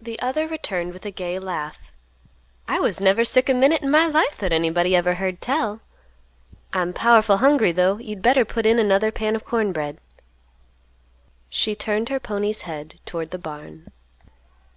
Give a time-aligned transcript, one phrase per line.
[0.00, 1.80] The other returned with a gay laugh,
[2.68, 5.80] "I was never sick a minute in my life that anybody ever heard tell.
[6.72, 7.98] I'm powerful hungry, though.
[7.98, 9.98] You'd better put in another pan of corn bread."
[11.48, 13.90] She turned her pony's head toward the barn.